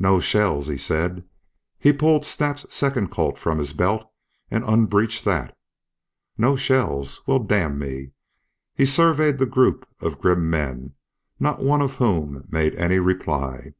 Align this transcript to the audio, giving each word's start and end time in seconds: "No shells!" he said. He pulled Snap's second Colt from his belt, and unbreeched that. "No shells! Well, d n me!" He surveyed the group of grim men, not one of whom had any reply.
"No 0.00 0.18
shells!" 0.18 0.66
he 0.66 0.76
said. 0.76 1.22
He 1.78 1.92
pulled 1.92 2.26
Snap's 2.26 2.66
second 2.74 3.12
Colt 3.12 3.38
from 3.38 3.58
his 3.58 3.72
belt, 3.72 4.04
and 4.50 4.64
unbreeched 4.64 5.24
that. 5.26 5.56
"No 6.36 6.56
shells! 6.56 7.22
Well, 7.24 7.38
d 7.38 7.54
n 7.54 7.78
me!" 7.78 8.10
He 8.74 8.84
surveyed 8.84 9.38
the 9.38 9.46
group 9.46 9.86
of 10.00 10.20
grim 10.20 10.50
men, 10.50 10.96
not 11.38 11.62
one 11.62 11.82
of 11.82 11.94
whom 12.02 12.48
had 12.50 12.74
any 12.74 12.98
reply. 12.98 13.74